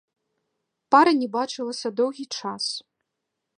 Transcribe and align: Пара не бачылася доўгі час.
Пара 0.95 1.11
не 1.19 1.27
бачылася 1.37 1.93
доўгі 2.01 2.25
час. 2.39 2.63